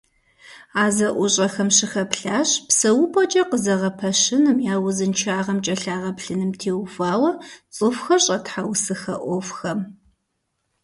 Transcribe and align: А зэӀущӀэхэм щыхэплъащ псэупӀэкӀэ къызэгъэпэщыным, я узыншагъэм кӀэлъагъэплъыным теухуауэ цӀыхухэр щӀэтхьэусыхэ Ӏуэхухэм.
А 0.83 0.85
зэӀущӀэхэм 0.95 1.69
щыхэплъащ 1.77 2.49
псэупӀэкӀэ 2.67 3.43
къызэгъэпэщыным, 3.49 4.57
я 4.73 4.75
узыншагъэм 4.85 5.57
кӀэлъагъэплъыным 5.65 6.51
теухуауэ 6.59 7.31
цӀыхухэр 7.75 8.21
щӀэтхьэусыхэ 8.25 9.15
Ӏуэхухэм. 9.23 9.79